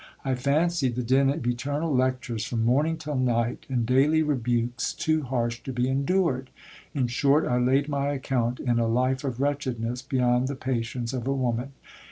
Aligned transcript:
I 0.25 0.33
fancied 0.33 0.95
the 0.95 1.03
din 1.03 1.29
of 1.29 1.45
eternal 1.45 1.93
lectures 1.93 2.43
from 2.43 2.65
morning 2.65 2.97
till 2.97 3.15
night, 3.15 3.67
and 3.69 3.85
daily 3.85 4.23
rebukes 4.23 4.93
too 4.95 5.21
harsh 5.21 5.61
to 5.61 5.71
be 5.71 5.87
endured. 5.87 6.49
In 6.95 7.05
short, 7.05 7.45
I 7.45 7.59
laid 7.59 7.87
my 7.87 8.07
account 8.07 8.59
in 8.59 8.79
a 8.79 8.87
life 8.87 9.23
of 9.23 9.39
wretchedness, 9.39 10.01
beyond 10.01 10.47
the 10.47 10.55
patience 10.55 11.13
of 11.13 11.27
a 11.27 11.33
woman. 11.35 11.73